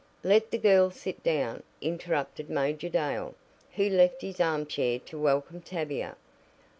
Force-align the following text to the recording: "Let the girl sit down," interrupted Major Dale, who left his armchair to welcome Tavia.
"Let 0.23 0.49
the 0.49 0.57
girl 0.57 0.89
sit 0.89 1.21
down," 1.21 1.61
interrupted 1.79 2.49
Major 2.49 2.89
Dale, 2.89 3.35
who 3.75 3.87
left 3.87 4.23
his 4.23 4.39
armchair 4.39 4.97
to 4.97 5.19
welcome 5.19 5.61
Tavia. 5.61 6.15